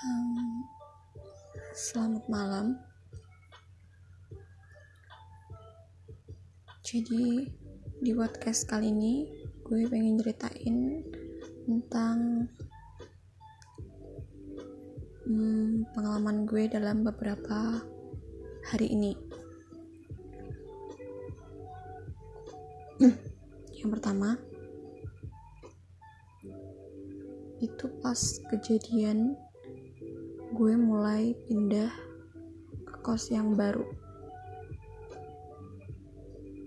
[0.00, 0.64] Hmm,
[1.76, 2.72] selamat malam.
[6.80, 7.44] Jadi
[8.00, 9.28] di podcast kali ini
[9.60, 11.04] gue pengen ceritain
[11.68, 12.48] tentang
[15.28, 17.84] hmm, pengalaman gue dalam beberapa
[18.72, 19.12] hari ini.
[23.76, 24.40] Yang pertama,
[27.60, 29.36] itu pas kejadian
[30.60, 31.88] gue mulai pindah
[32.84, 33.80] ke kos yang baru.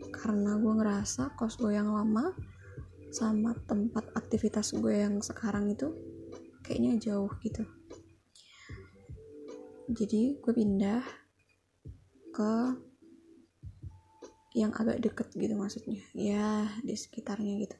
[0.10, 2.34] Karena gue ngerasa kos gue yang lama
[3.14, 5.94] sama tempat aktivitas gue yang sekarang itu
[6.66, 7.70] kayaknya jauh gitu.
[9.94, 11.06] Jadi gue pindah
[12.34, 12.54] ke
[14.58, 16.02] yang agak deket gitu maksudnya.
[16.18, 17.78] Ya di sekitarnya gitu.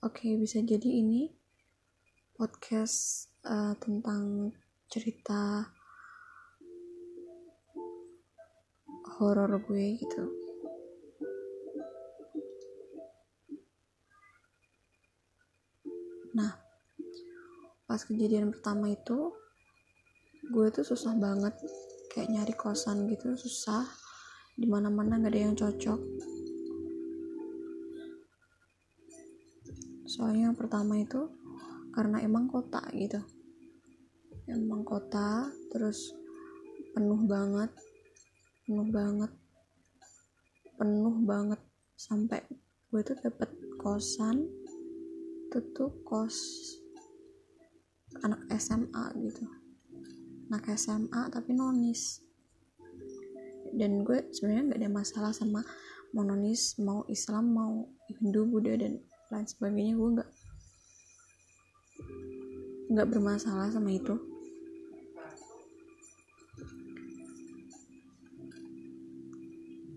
[0.00, 1.36] Oke bisa jadi ini
[2.38, 4.54] podcast uh, tentang
[4.86, 5.66] cerita
[9.18, 10.24] horor gue gitu.
[16.38, 16.54] Nah
[17.90, 19.34] pas kejadian pertama itu
[20.54, 21.58] gue tuh susah banget
[22.14, 23.82] kayak nyari kosan gitu susah.
[24.54, 26.00] Di mana mana gak ada yang cocok.
[30.06, 31.47] Soalnya yang pertama itu
[31.98, 33.18] karena emang kota gitu.
[34.46, 36.14] Emang kota terus
[36.94, 37.74] penuh banget
[38.62, 39.32] penuh banget
[40.78, 41.58] penuh banget.
[41.98, 42.38] Sampai
[42.94, 43.50] gue tuh dapet
[43.82, 44.46] kosan
[45.50, 46.38] itu tuh kos
[48.22, 49.42] anak SMA gitu.
[50.54, 52.22] Anak SMA tapi nonis.
[53.74, 55.66] Dan gue sebenarnya nggak ada masalah sama
[56.14, 57.90] mau nonis mau Islam mau
[58.22, 59.02] Hindu Buddha dan
[59.34, 59.98] lain sebagainya.
[59.98, 60.30] Gue nggak
[62.88, 64.16] nggak bermasalah sama itu.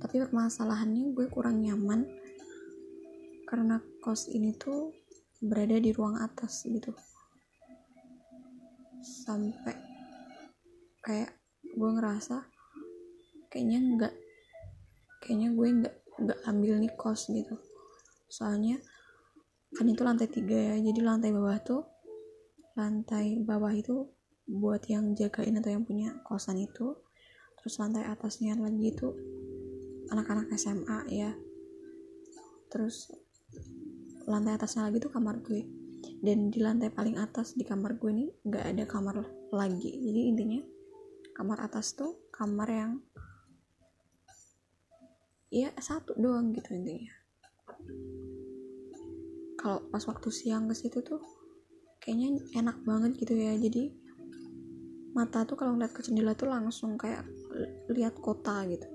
[0.01, 2.03] Tapi permasalahannya gue kurang nyaman
[3.47, 4.91] karena kos ini tuh
[5.39, 6.91] berada di ruang atas gitu.
[8.99, 9.75] Sampai
[10.99, 11.31] kayak
[11.63, 12.43] gue ngerasa
[13.47, 14.13] kayaknya nggak
[15.23, 15.95] kayaknya gue nggak
[16.27, 17.55] nggak ambil nih kos gitu.
[18.27, 18.83] Soalnya
[19.71, 21.90] kan itu lantai tiga ya jadi lantai bawah tuh
[22.75, 24.07] lantai bawah itu
[24.47, 26.95] buat yang jagain atau yang punya kosan itu.
[27.59, 29.07] Terus lantai atasnya lagi itu
[30.09, 31.31] anak-anak SMA ya.
[32.71, 33.11] Terus
[34.25, 35.63] lantai atasnya lagi tuh kamar gue.
[36.21, 39.15] Dan di lantai paling atas di kamar gue nih nggak ada kamar
[39.53, 39.91] lagi.
[40.01, 40.61] Jadi intinya
[41.37, 42.91] kamar atas tuh kamar yang
[45.51, 47.13] ya satu doang gitu intinya.
[49.59, 51.40] Kalau pas waktu siang ke situ tuh
[52.01, 53.53] kayaknya enak banget gitu ya.
[53.55, 53.93] Jadi
[55.13, 57.23] mata tuh kalau ngeliat ke jendela tuh langsung kayak
[57.93, 58.89] lihat kota gitu.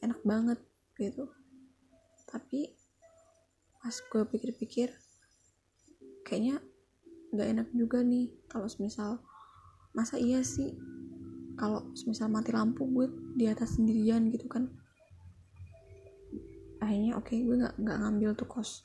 [0.00, 0.62] Enak banget
[0.96, 1.26] gitu.
[2.30, 2.70] Tapi
[3.82, 4.94] pas gue pikir-pikir
[6.26, 6.58] kayaknya
[7.30, 9.22] nggak enak juga nih kalau misal
[9.94, 10.74] masa iya sih
[11.54, 14.70] kalau misal mati lampu gue di atas sendirian gitu kan?
[16.78, 18.84] Akhirnya oke okay, gue nggak nggak ngambil tuh kos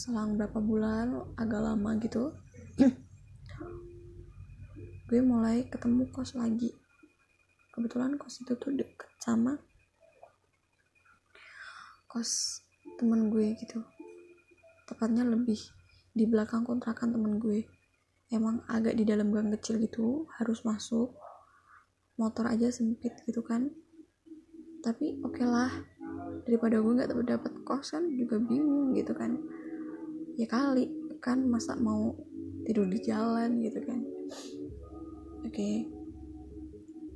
[0.00, 2.32] selang berapa bulan agak lama gitu
[5.12, 6.72] gue mulai ketemu kos lagi.
[7.74, 9.58] Kebetulan kos itu tuh deket sama
[12.08, 12.62] kos
[12.96, 13.84] temen gue gitu.
[14.88, 15.60] Tepatnya lebih
[16.16, 17.68] di belakang kontrakan temen gue.
[18.32, 21.12] Emang agak di dalam gang kecil gitu harus masuk.
[22.16, 23.68] Motor aja sempit gitu kan.
[24.80, 25.74] Tapi oke okay lah
[26.46, 29.36] daripada gue nggak dapat kos kan juga bingung gitu kan
[30.40, 30.88] ya kali
[31.20, 32.16] kan masa mau
[32.64, 34.00] tidur di jalan gitu kan.
[35.44, 35.52] Oke.
[35.52, 35.74] Okay.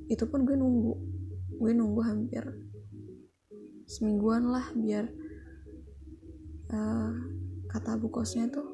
[0.05, 0.93] itu pun gue nunggu.
[1.57, 2.45] Gue nunggu hampir
[3.89, 5.05] semingguan lah biar
[6.73, 7.13] uh,
[7.69, 8.65] kata bu kosnya tuh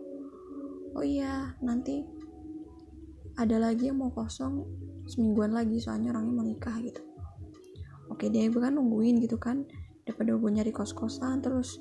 [0.96, 2.04] oh iya nanti
[3.36, 4.64] ada lagi yang mau kosong
[5.08, 7.04] semingguan lagi soalnya orangnya mau nikah gitu.
[8.12, 9.64] Oke dia gue kan nungguin gitu kan
[10.04, 11.80] daripada gue nyari kos kosan terus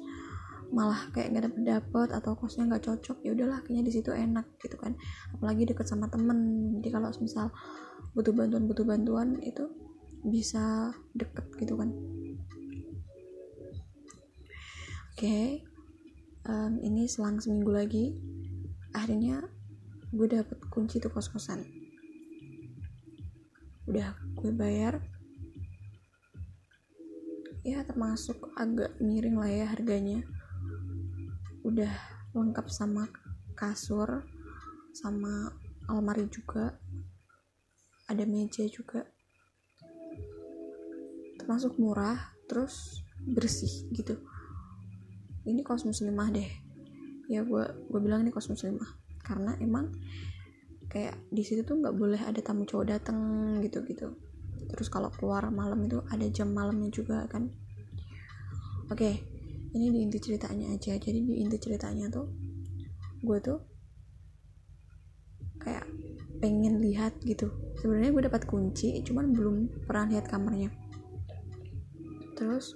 [0.70, 4.46] malah kayak gak dapet dapet atau kosnya nggak cocok ya udahlah kayaknya di situ enak
[4.62, 4.94] gitu kan.
[5.34, 6.70] Apalagi deket sama temen.
[6.78, 7.50] Jadi kalau misal
[8.14, 9.66] butuh bantuan butuh bantuan itu
[10.22, 11.90] bisa deket gitu kan.
[15.10, 15.46] Oke okay.
[16.46, 18.14] um, ini selang seminggu lagi.
[18.94, 19.42] Akhirnya
[20.10, 21.66] gue dapet kunci tuh kos-kosan.
[23.90, 25.02] Udah gue bayar.
[27.60, 30.24] Ya termasuk agak miring lah ya harganya
[31.66, 31.92] udah
[32.32, 33.10] lengkap sama
[33.58, 34.24] kasur
[34.96, 35.52] sama
[35.90, 36.78] almari juga
[38.10, 39.06] ada meja juga.
[41.38, 42.18] Termasuk murah
[42.50, 44.18] terus bersih gitu.
[45.46, 46.50] Ini kos muslimah deh.
[47.30, 49.94] Ya gue gue bilang ini kos muslimah karena emang
[50.90, 53.18] kayak di situ tuh nggak boleh ada tamu cowok dateng
[53.62, 54.10] gitu gitu
[54.66, 57.46] terus kalau keluar malam itu ada jam malamnya juga kan.
[58.90, 59.39] Oke
[59.70, 60.98] ini di inti ceritanya aja.
[60.98, 62.26] Jadi di inti ceritanya tuh
[63.20, 63.58] gue tuh
[65.60, 65.86] kayak
[66.40, 67.52] pengen lihat gitu.
[67.78, 69.56] Sebenarnya gue dapat kunci cuman belum
[69.86, 70.72] pernah lihat kamarnya.
[72.34, 72.74] Terus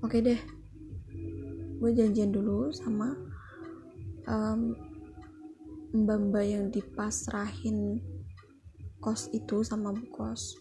[0.00, 0.40] oke okay deh.
[1.80, 3.16] Gue janjian dulu sama
[4.28, 4.76] um,
[5.94, 8.00] mbak-mbak yang dipasrahin
[9.00, 10.58] kos itu sama bu kos.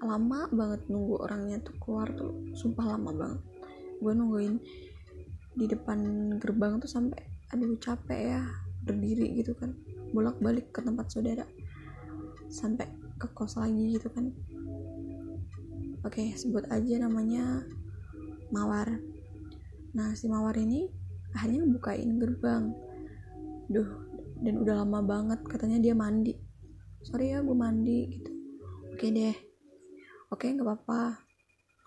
[0.00, 2.32] Lama banget nunggu orangnya tuh keluar tuh.
[2.56, 3.59] Sumpah lama banget
[4.00, 4.56] gue nungguin
[5.54, 7.20] di depan gerbang tuh sampai
[7.52, 8.42] aduh capek ya
[8.80, 9.76] berdiri gitu kan.
[10.10, 11.44] Bolak balik ke tempat saudara.
[12.50, 12.88] Sampai
[13.20, 14.32] ke kos lagi gitu kan.
[16.00, 17.68] Oke sebut aja namanya
[18.48, 18.98] mawar.
[19.92, 20.88] Nah si mawar ini
[21.36, 22.72] akhirnya bukain gerbang.
[23.68, 23.90] Duh
[24.40, 26.32] dan udah lama banget katanya dia mandi.
[27.04, 28.30] Sorry ya gue mandi gitu.
[28.96, 29.36] Oke deh.
[30.32, 31.20] Oke nggak apa-apa.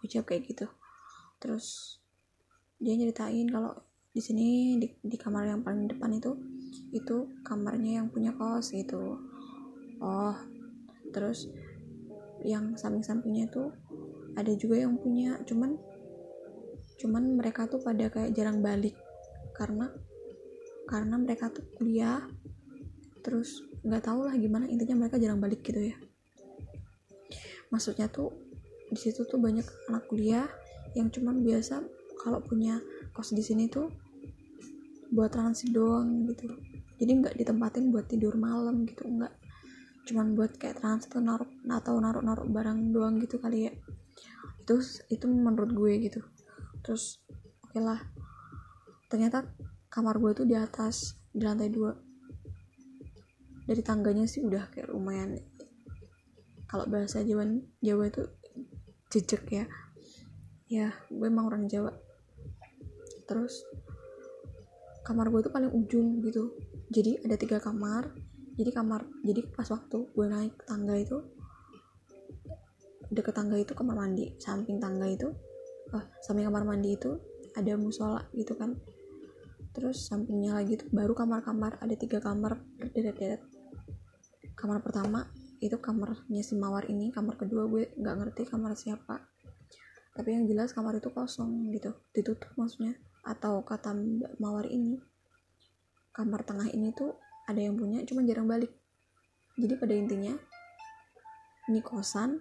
[0.06, 0.68] Ucap kayak gitu.
[1.42, 1.98] Terus
[2.84, 3.72] dia nyeritain kalau
[4.14, 6.38] di sini di, di kamar yang paling depan itu
[6.94, 9.18] itu kamarnya yang punya kos gitu.
[10.04, 10.36] Oh
[11.16, 11.48] terus
[12.44, 13.72] yang samping-sampingnya tuh
[14.36, 15.80] ada juga yang punya cuman
[17.00, 19.00] cuman mereka tuh pada kayak jarang balik
[19.56, 19.90] karena
[20.90, 22.28] karena mereka tuh kuliah
[23.24, 25.98] terus nggak tahu lah gimana intinya mereka jarang balik gitu ya.
[27.72, 28.30] Maksudnya tuh
[28.92, 30.46] di situ tuh banyak anak kuliah
[30.94, 31.82] yang cuman biasa
[32.20, 32.80] kalau punya
[33.14, 33.90] kos di sini tuh
[35.14, 36.50] buat transit doang gitu.
[36.98, 39.34] Jadi nggak ditempatin buat tidur malam gitu nggak
[40.04, 43.72] cuman buat kayak transit naruh atau naruh naruh barang doang gitu kali ya.
[44.64, 46.20] Itu itu menurut gue gitu.
[46.82, 47.22] Terus
[47.64, 48.00] oke okay lah.
[49.08, 49.46] Ternyata
[49.94, 51.94] kamar gue tuh di atas di lantai dua.
[53.64, 55.40] Dari tangganya sih udah kayak lumayan.
[56.68, 57.46] Kalau bahasa Jawa
[57.80, 58.26] Jawa itu
[59.14, 59.66] jejak ya
[60.68, 61.92] ya gue emang orang Jawa.
[63.28, 63.64] Terus
[65.04, 66.56] kamar gue tuh paling ujung gitu.
[66.92, 68.14] Jadi ada tiga kamar.
[68.54, 71.18] Jadi kamar jadi pas waktu gue naik tangga itu
[73.14, 75.30] deket tangga itu kamar mandi samping tangga itu
[75.94, 77.18] oh, samping kamar mandi itu
[77.58, 78.78] ada musola gitu kan.
[79.74, 83.42] Terus sampingnya lagi tuh baru kamar-kamar ada tiga kamar berderet-deret.
[84.54, 85.26] Kamar pertama
[85.64, 89.33] itu kamarnya si mawar ini kamar kedua gue nggak ngerti kamar siapa
[90.14, 92.94] tapi yang jelas kamar itu kosong gitu ditutup maksudnya.
[93.26, 95.02] Atau kata Mbak Mawar ini
[96.14, 97.18] kamar tengah ini tuh
[97.50, 98.70] ada yang punya cuma jarang balik.
[99.58, 100.34] Jadi pada intinya
[101.70, 102.38] ini kosan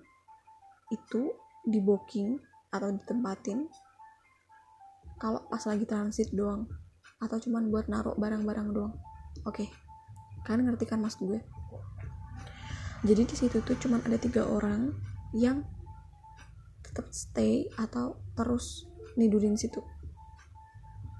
[0.93, 1.33] itu
[1.65, 2.37] di booking
[2.69, 3.69] atau ditempatin
[5.17, 6.69] kalau pas lagi transit doang.
[7.23, 8.95] Atau cuman buat naruh barang-barang doang.
[9.49, 9.69] Oke okay.
[10.45, 11.41] kalian ngerti kan mas gue?
[13.03, 14.93] Jadi di situ tuh cuman ada tiga orang
[15.33, 15.65] yang
[16.93, 18.85] tetap stay atau terus
[19.17, 19.81] nidurin situ.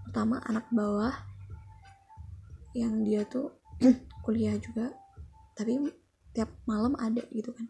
[0.05, 1.17] Pertama anak bawah
[2.77, 3.57] yang dia tuh
[4.29, 4.93] kuliah juga
[5.57, 5.81] tapi
[6.37, 7.65] tiap malam ada gitu kan.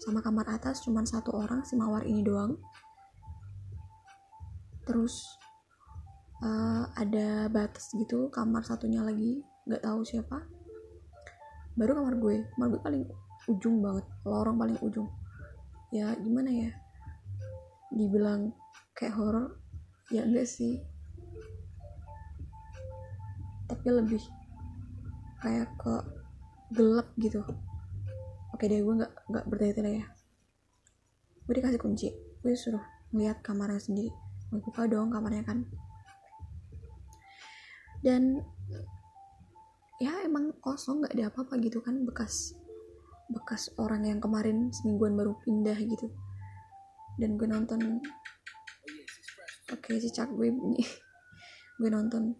[0.00, 2.56] Sama kamar atas cuman satu orang si mawar ini doang.
[4.88, 5.36] Terus
[6.40, 10.48] uh, ada batas gitu kamar satunya lagi nggak tahu siapa.
[11.76, 13.04] Baru kamar gue kamar gue paling
[13.52, 15.12] ujung banget lorong paling ujung.
[15.92, 16.87] Ya gimana ya
[17.92, 18.52] dibilang
[18.92, 19.56] kayak horor
[20.12, 20.80] ya enggak sih.
[23.68, 24.22] Tapi lebih
[25.44, 25.94] kayak ke
[26.72, 27.44] gelap gitu.
[28.52, 30.06] Oke deh gue nggak nggak bertele-tele ya.
[31.44, 32.08] Gue dikasih kunci
[32.44, 34.12] gue suruh ngeliat kamarnya sendiri.
[34.48, 35.64] Gue buka dong kamarnya kan.
[38.00, 38.40] Dan
[39.98, 42.54] ya emang kosong nggak ada apa-apa gitu kan bekas
[43.34, 46.06] bekas orang yang kemarin semingguan baru pindah gitu
[47.18, 48.00] dan gue nonton.
[49.68, 50.80] Oke okay, cicak gue bunyi
[51.82, 52.38] gue nonton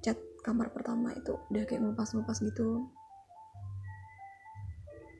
[0.00, 1.34] chat kamar pertama itu.
[1.50, 2.88] Udah kayak ngelupas-ngelupas gitu.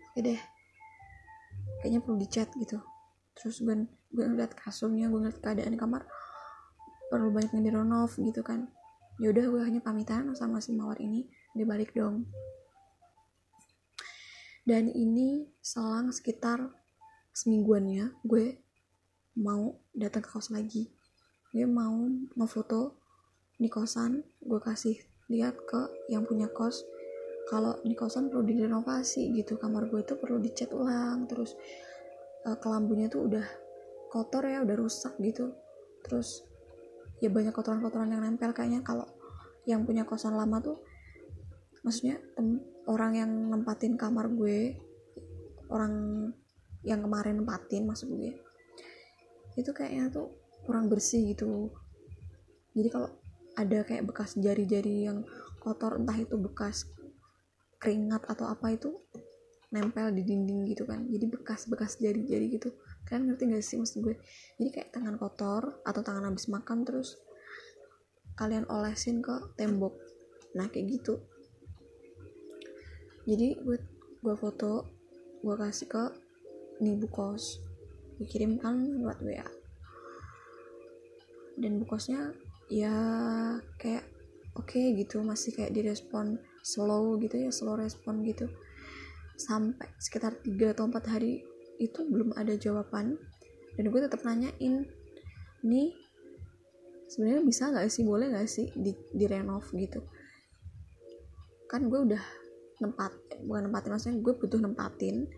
[0.08, 0.40] Oke deh.
[1.82, 2.78] Kayaknya perlu dicat gitu.
[3.35, 3.75] Terus gue
[4.14, 6.06] gue ngeliat kasurnya gue ngeliat keadaan kamar.
[7.11, 8.70] Perlu banyak yang direnov gitu kan.
[9.18, 11.26] Yaudah gue hanya pamitan sama si mawar ini.
[11.52, 12.30] Dia balik dong.
[14.62, 16.61] Dan ini selang sekitar
[17.38, 18.58] semingguan ya gue
[19.38, 20.90] mau datang ke kos lagi.
[21.54, 21.95] Gue mau
[22.35, 22.99] ngefoto
[23.59, 24.99] di kosan gue kasih
[25.30, 26.83] lihat ke yang punya kos.
[27.49, 31.57] Kalau di kosan perlu direnovasi gitu kamar gue itu perlu dicat ulang terus
[32.45, 33.47] uh, kelambunya tuh udah
[34.12, 35.54] kotor ya udah rusak gitu.
[36.04, 36.45] Terus
[37.23, 38.85] ya banyak kotoran-kotoran yang nempel kayaknya.
[38.85, 39.07] Kalau
[39.64, 40.76] yang punya kosan lama tuh
[41.87, 44.76] maksudnya tem orang yang nempatin kamar gue
[45.68, 45.92] orang
[46.83, 48.48] yang kemarin nempatin maksud gue
[49.59, 50.31] itu kayaknya tuh
[50.62, 51.75] kurang bersih gitu.
[52.79, 53.11] Jadi kalau
[53.59, 55.27] ada kayak bekas jari-jari yang
[55.59, 56.87] kotor entah itu bekas
[57.83, 58.95] keringat atau apa itu
[59.75, 61.05] nempel di dinding gitu kan.
[61.11, 62.71] Jadi bekas-bekas jari-jari gitu.
[63.05, 64.17] Kalian ngerti gak sih maksud gue?
[64.62, 67.19] Jadi kayak tangan kotor atau tangan habis makan terus
[68.38, 69.99] kalian olesin ke tembok.
[70.55, 71.19] Nah kayak gitu.
[73.27, 73.79] Jadi gue
[74.23, 74.87] gue foto
[75.43, 76.05] gue kasih ke
[76.83, 77.68] nih bukos gue
[78.27, 79.49] kirimkan lewat WA
[81.59, 82.33] dan bukosnya
[82.71, 82.95] ya
[83.77, 84.07] kayak
[84.55, 88.47] oke okay gitu masih kayak direspon slow gitu ya slow respon gitu.
[89.39, 91.43] Sampai sekitar 3 atau 4 hari
[91.79, 93.19] itu belum ada jawaban.
[93.79, 94.87] Dan gue tetap nanyain
[95.63, 95.95] nih
[97.07, 100.03] sebenarnya bisa nggak sih boleh nggak sih di, di renov gitu?
[101.71, 102.23] Kan gue udah
[102.79, 103.15] nempat
[103.47, 105.31] bukan nempatin maksudnya gue butuh nempatin.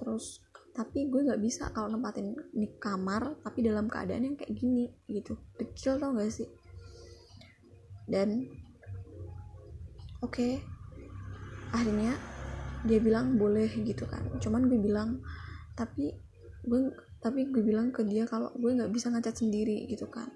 [0.00, 0.40] Terus
[0.72, 5.36] tapi gue nggak bisa kalau nempatin di kamar tapi dalam keadaan yang kayak gini gitu.
[5.60, 6.48] Kecil tau gak sih?
[8.08, 8.48] Dan
[10.24, 10.52] oke okay,
[11.76, 12.16] akhirnya
[12.88, 14.24] dia bilang boleh gitu kan.
[14.40, 15.20] Cuman gue bilang
[15.76, 16.16] tapi
[16.64, 16.80] gue
[17.20, 20.32] tapi gue bilang ke dia kalau gue nggak bisa ngacat sendiri gitu kan.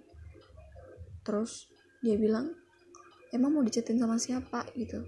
[1.25, 1.73] Terus
[2.05, 2.53] dia bilang
[3.33, 4.69] emang mau dicatin sama siapa?
[4.77, 5.01] Gitu.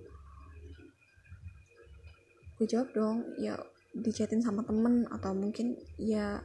[2.56, 3.54] Gue jawab dong ya
[4.02, 6.42] dicatin sama temen atau mungkin ya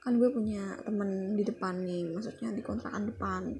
[0.00, 3.52] kan gue punya temen di depan nih maksudnya di kontrakan depan.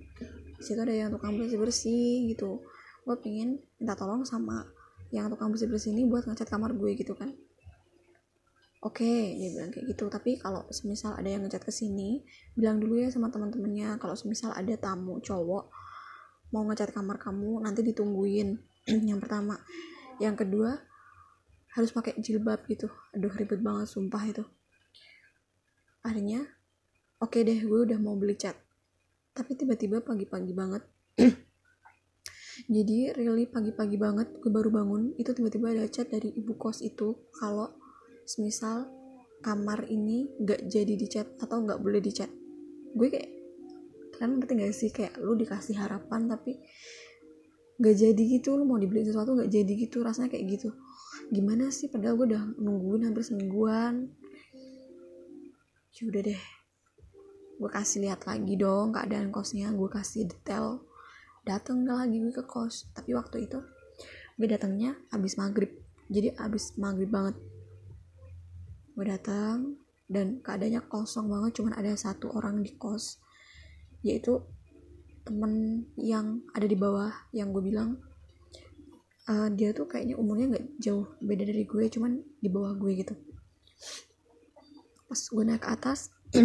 [0.57, 2.65] Situ ada yang tukang bersih bersih gitu.
[3.05, 4.65] Gue pengen minta tolong sama
[5.13, 7.37] yang tukang bersih bersih ini buat ngecat kamar gue gitu kan.
[8.81, 10.09] Oke okay, dia bilang kayak gitu.
[10.09, 12.25] Tapi kalau semisal ada yang ngecat ke sini
[12.57, 14.01] bilang dulu ya sama teman-temannya.
[14.01, 15.69] Kalau semisal ada tamu cowok
[16.57, 18.57] mau ngecat kamar kamu nanti ditungguin.
[19.13, 19.61] Yang pertama.
[20.17, 20.81] Yang kedua
[21.75, 22.91] harus pakai jilbab gitu.
[23.15, 24.45] Aduh ribet banget sumpah itu.
[26.03, 26.47] Akhirnya
[27.23, 28.57] oke okay deh gue udah mau beli cat.
[29.31, 30.83] Tapi tiba-tiba pagi-pagi banget.
[32.75, 37.31] Jadi really pagi-pagi banget gue baru bangun itu tiba-tiba ada chat dari ibu kos itu.
[37.39, 37.73] Kalau
[38.27, 38.91] semisal
[39.41, 42.29] kamar ini gak jadi dicat atau gak boleh dicat
[42.93, 43.31] gue kayak
[44.19, 44.91] kalian ngerti gak sih?
[44.93, 46.61] Kayak lu dikasih harapan tapi
[47.81, 50.69] gak jadi gitu lu mau dibeli sesuatu gak jadi gitu rasanya kayak gitu.
[51.33, 51.89] Gimana sih?
[51.89, 54.13] Padahal gue udah nungguin hampir semingguan.
[55.97, 56.43] Ya udah deh.
[57.57, 60.85] Gue kasih lihat lagi dong keadaan kosnya gue kasih detail.
[61.49, 62.93] Dateng gak lagi gue ke kos.
[62.93, 63.59] Tapi waktu itu
[64.37, 65.73] gue datangnya abis maghrib.
[66.13, 67.41] Jadi abis maghrib banget.
[68.93, 73.23] Gue datang dan keadaannya kosong banget cuman ada satu orang di kos
[74.03, 74.43] yaitu
[75.31, 78.03] temen yang ada di bawah yang gue bilang
[79.31, 83.15] uh, dia tuh kayaknya umurnya nggak jauh beda dari gue cuman di bawah gue gitu.
[85.07, 86.11] Pas gue naik ke atas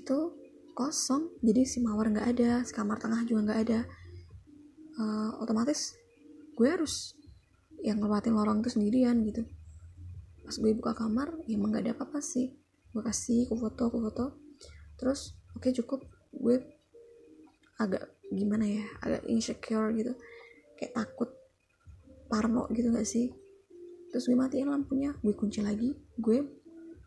[0.00, 0.18] itu
[0.78, 3.80] kosong jadi si mawar nggak ada si kamar tengah juga nggak ada.
[4.94, 5.98] Uh, otomatis
[6.54, 7.18] gue harus
[7.82, 9.42] yang ngelewatin lorong itu sendirian gitu.
[10.46, 12.54] Pas gue buka kamar ya emang gak ada apa-apa sih.
[12.94, 14.24] Gue kasih aku foto aku foto.
[15.00, 16.04] Terus oke okay, cukup
[16.36, 16.79] gue
[17.80, 20.12] agak gimana ya agak insecure gitu.
[20.76, 21.30] Kayak takut
[22.28, 23.32] parno gitu gak sih?
[24.12, 26.44] Terus gue matiin lampunya gue kunci lagi gue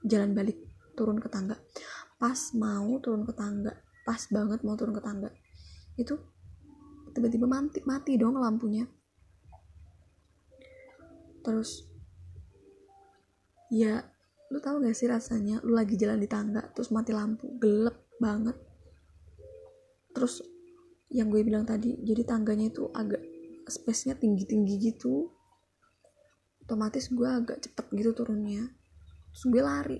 [0.03, 0.57] jalan balik
[0.97, 1.55] turun ke tangga.
[2.17, 3.71] Pas mau turun ke tangga
[4.03, 5.31] pas banget mau turun ke tangga.
[5.95, 6.19] Itu
[7.15, 8.83] tiba-tiba mati mati dong lampunya.
[11.43, 11.87] Terus
[13.71, 14.03] ya
[14.51, 15.63] lu tahu gak sih rasanya?
[15.63, 18.59] Lu lagi jalan di tangga terus mati lampu gelap banget.
[20.13, 20.52] Terus
[21.13, 23.22] yang gue bilang tadi jadi tangganya itu agak
[23.70, 25.29] space-nya tinggi-tinggi gitu.
[26.65, 28.74] Otomatis gue agak cepet gitu turunnya.
[29.32, 30.00] Terus gue lari.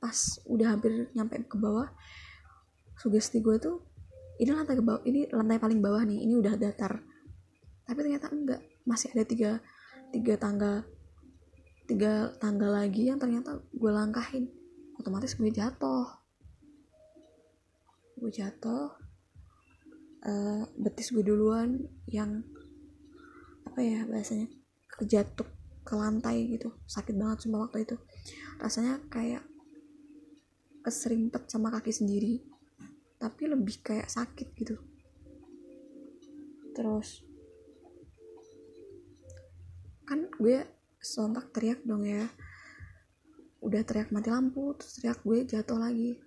[0.00, 0.16] Pas
[0.48, 1.92] udah hampir nyampe ke bawah
[2.98, 3.78] sugesti gue tuh
[4.42, 6.98] ini lantai ke bawah ini lantai paling bawah nih ini udah datar.
[7.86, 9.50] Tapi ternyata enggak masih ada tiga
[10.10, 10.82] tiga tangga
[11.84, 14.50] tiga tangga lagi yang ternyata gue langkahin.
[14.98, 16.06] Otomatis gue jatuh.
[18.18, 18.97] Gue jatuh
[20.24, 21.78] uh, betis gue duluan
[22.10, 22.42] yang
[23.68, 24.48] apa ya bahasanya
[24.98, 25.46] kejatuh
[25.86, 26.74] ke lantai gitu.
[26.84, 27.96] Sakit banget sumpah waktu itu.
[28.58, 29.44] Rasanya kayak
[30.82, 32.42] keserimpet sama kaki sendiri.
[33.16, 34.76] Tapi lebih kayak sakit gitu.
[36.74, 37.24] Terus
[40.08, 40.64] kan gue
[41.00, 42.28] sontak teriak dong ya.
[43.64, 46.20] Udah teriak mati lampu terus teriak gue jatuh lagi.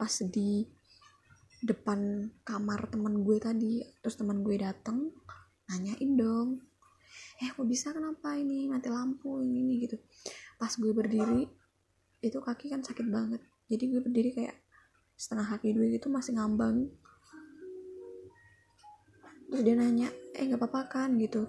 [0.00, 0.79] Pas di
[1.60, 5.12] depan kamar teman gue tadi terus teman gue dateng
[5.68, 6.70] nanyain dong
[7.40, 7.96] eh kok bisa?
[7.96, 9.40] Kenapa ini mati lampu?
[9.40, 9.96] Ini, ini gitu.
[10.60, 11.48] Pas gue berdiri
[12.20, 13.40] itu kaki kan sakit banget.
[13.72, 14.56] Jadi gue berdiri kayak
[15.16, 16.92] setengah kaki gue gitu masih ngambang.
[19.50, 21.16] Terus dia nanya eh nggak apa-apa kan?
[21.16, 21.48] Gitu.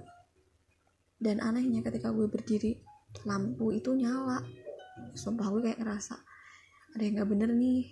[1.19, 2.79] Dan anehnya ketika gue berdiri
[3.27, 4.39] lampu itu nyala.
[5.11, 6.15] Sumpah gue kayak ngerasa
[6.95, 7.91] ada yang nggak bener nih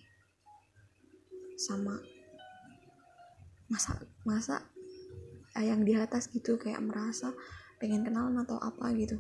[1.60, 2.00] sama
[3.70, 4.66] masa masa
[5.58, 7.34] yang di atas gitu kayak merasa
[7.82, 9.18] pengen kenalan atau apa gitu.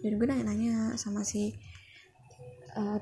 [0.00, 1.56] Dan gue nanya-nanya sama si
[2.76, 2.98] uh,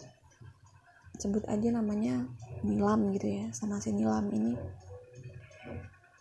[1.18, 2.26] sebut aja namanya
[2.64, 4.54] Nilam gitu ya sama si Nilam ini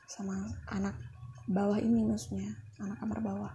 [0.09, 0.93] sama anak
[1.49, 3.53] bawah ini maksudnya anak kamar bawah.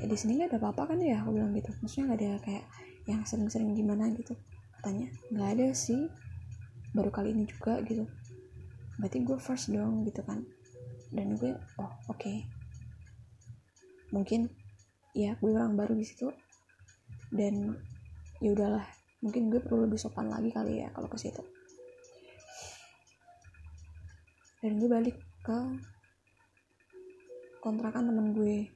[0.00, 1.70] Ya, di sini nggak ada apa-apa kan ya aku bilang gitu.
[1.80, 2.64] Maksudnya nggak ada kayak
[3.04, 4.36] yang sering-sering gimana gitu.
[4.80, 6.08] Katanya nggak ada sih
[6.94, 8.06] baru kali ini juga gitu
[8.98, 10.42] berarti gue first dong gitu kan.
[11.10, 12.18] Dan gue oh oke.
[12.18, 12.46] Okay.
[14.14, 14.46] mungkin
[15.10, 16.30] ya gue orang baru di situ.
[17.34, 17.74] Dan
[18.38, 18.86] ya udahlah.
[19.24, 21.42] Mungkin gue perlu lebih sopan lagi kali ya kalau ke situ.
[24.62, 25.58] Dan gue balik ke
[27.60, 28.70] kontrakan temen gue.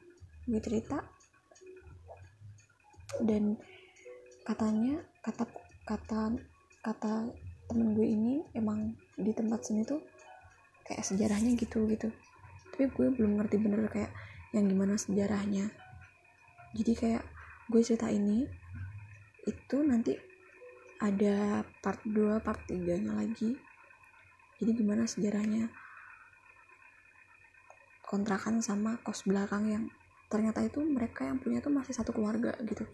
[0.49, 1.01] Gue cerita.
[3.25, 3.57] Dan
[4.45, 5.45] katanya kata
[5.85, 6.37] kata
[6.85, 7.15] kata
[7.69, 10.01] temen gue ini emang di tempat sini tuh
[10.89, 12.09] kayak sejarahnya gitu gitu.
[12.73, 14.13] Tapi gue belum ngerti bener kayak
[14.57, 15.69] yang gimana sejarahnya.
[16.73, 17.25] Jadi kayak
[17.69, 18.49] gue cerita ini
[19.45, 20.17] itu nanti
[20.99, 23.53] ada part 2 part 3 nya lagi.
[24.59, 25.69] Jadi gimana sejarahnya?
[28.03, 29.85] Kontrakan sama kos belakang yang
[30.33, 32.89] ternyata itu mereka yang punya tuh masih satu keluarga gitu.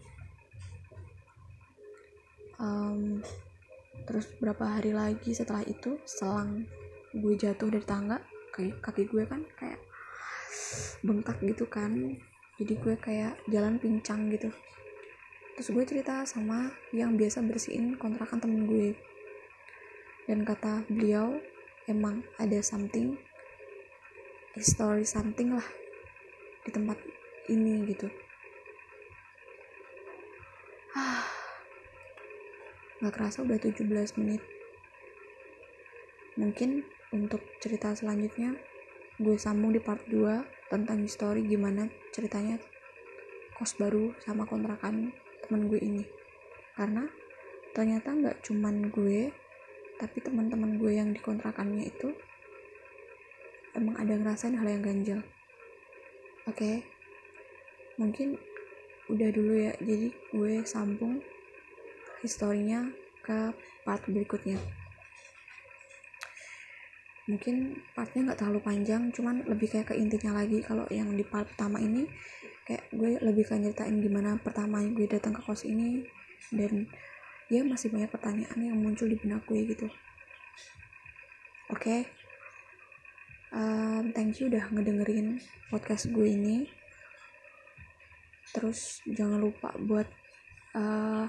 [2.59, 3.19] Um,
[4.05, 6.69] terus berapa hari lagi setelah itu selang
[7.15, 8.21] gue jatuh dari tangga
[8.55, 9.79] kaki, kaki gue kan kayak
[11.03, 11.91] bengkak gitu kan.
[12.55, 14.47] Jadi gue kayak jalan pincang gitu.
[15.59, 18.95] Terus gue cerita sama yang biasa bersihin kontrakan temen gue.
[20.23, 21.35] Dan kata beliau
[21.91, 23.19] emang ada something
[24.55, 25.67] story something lah
[26.63, 26.95] di tempat
[27.51, 28.07] ini gitu.
[30.95, 31.34] Ah
[32.99, 33.87] nggak kerasa udah 17
[34.21, 34.41] menit.
[36.35, 36.83] Mungkin
[37.15, 38.55] untuk cerita selanjutnya
[39.19, 42.59] gue sambung di part 2 tentang story gimana ceritanya
[43.55, 46.03] kos baru sama kontrakan temen gue ini.
[46.75, 47.07] Karena
[47.71, 49.31] ternyata nggak cuman gue
[49.95, 52.11] tapi teman-teman gue yang dikontrakannya itu
[53.75, 55.19] emang ada ngerasain hal yang ganjil
[56.47, 56.59] oke?
[56.59, 56.83] Okay?
[57.95, 58.35] mungkin
[59.07, 59.73] udah dulu ya.
[59.79, 61.23] Jadi gue sambung
[62.25, 62.89] historinya
[63.21, 63.53] ke
[63.85, 64.57] part berikutnya.
[67.25, 70.61] Mungkin partnya nggak terlalu panjang cuman lebih kayak ke intinya lagi.
[70.61, 72.05] Kalau yang di part pertama ini
[72.65, 76.01] kayak gue lebih kan nyeritain gimana pertama gue datang ke kos ini
[76.49, 76.89] dan
[77.49, 79.85] ya masih banyak pertanyaan yang muncul di benak gue gitu.
[81.69, 81.81] Oke?
[81.81, 82.01] Okay?
[83.55, 85.39] um, thank you udah ngedengerin
[85.71, 86.67] podcast gue ini.
[88.51, 90.07] Terus jangan lupa buat
[90.75, 91.27] uh,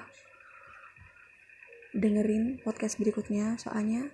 [1.96, 4.12] dengerin podcast berikutnya soalnya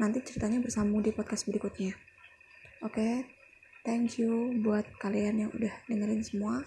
[0.00, 1.92] nanti ceritanya bersambung di podcast berikutnya
[2.80, 3.28] oke okay?
[3.84, 6.64] thank you buat kalian yang udah dengerin semua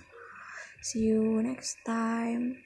[0.80, 2.62] see you next time